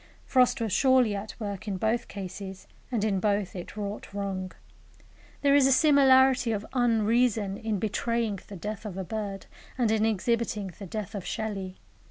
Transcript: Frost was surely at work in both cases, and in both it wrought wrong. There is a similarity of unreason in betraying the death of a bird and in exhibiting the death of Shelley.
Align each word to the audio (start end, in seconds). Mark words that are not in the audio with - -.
Frost 0.25 0.59
was 0.59 0.73
surely 0.73 1.13
at 1.15 1.39
work 1.39 1.67
in 1.67 1.77
both 1.77 2.07
cases, 2.07 2.65
and 2.91 3.03
in 3.03 3.19
both 3.19 3.55
it 3.55 3.77
wrought 3.77 4.11
wrong. 4.15 4.51
There 5.43 5.53
is 5.53 5.67
a 5.67 5.71
similarity 5.71 6.51
of 6.51 6.65
unreason 6.73 7.55
in 7.55 7.77
betraying 7.77 8.39
the 8.47 8.55
death 8.57 8.83
of 8.83 8.97
a 8.97 9.03
bird 9.03 9.45
and 9.77 9.91
in 9.91 10.03
exhibiting 10.03 10.73
the 10.79 10.87
death 10.87 11.13
of 11.13 11.23
Shelley. 11.23 11.77